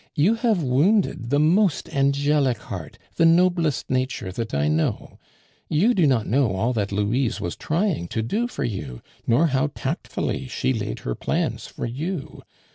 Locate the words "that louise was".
6.73-7.55